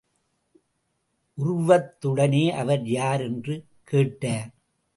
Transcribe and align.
உர்வத் 1.37 2.05
உடனே, 2.05 2.51
அவர் 2.51 2.85
யார்? 2.85 3.21
என்று 3.21 3.65
கேட்டார். 3.83 4.49